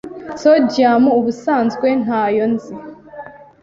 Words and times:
Sodium 0.41 1.03
ubusanzwe 1.19 1.87
ntayo 2.03 2.43
nzi 2.53 2.73